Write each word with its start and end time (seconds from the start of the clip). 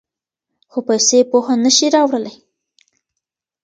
خو 0.71 0.79
پیسې 0.89 1.19
پوهه 1.31 1.55
نه 1.63 1.71
شي 1.77 1.87
راوړلی. 1.95 2.35